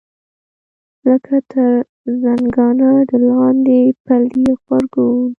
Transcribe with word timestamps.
لکه 1.05 1.35
تر 1.51 1.71
زنګانه 2.21 2.91
د 3.09 3.11
لاندې 3.29 3.79
پلې 4.05 4.45
غبرګون. 4.59 5.21